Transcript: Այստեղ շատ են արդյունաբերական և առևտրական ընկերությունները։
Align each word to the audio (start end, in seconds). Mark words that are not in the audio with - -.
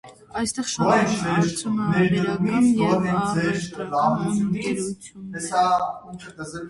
Այստեղ 0.39 0.69
շատ 0.69 0.87
են 0.93 1.11
արդյունաբերական 1.33 2.71
և 2.79 3.05
առևտրական 3.11 4.25
ընկերությունները։ 4.31 6.57